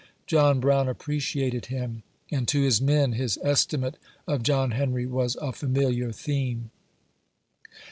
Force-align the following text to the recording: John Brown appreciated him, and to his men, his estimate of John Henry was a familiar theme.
John 0.25 0.59
Brown 0.59 0.87
appreciated 0.89 1.67
him, 1.67 2.01
and 2.31 2.47
to 2.47 2.61
his 2.63 2.81
men, 2.81 3.11
his 3.11 3.37
estimate 3.43 3.97
of 4.27 4.41
John 4.41 4.71
Henry 4.71 5.05
was 5.05 5.35
a 5.35 5.53
familiar 5.53 6.11
theme. 6.11 6.71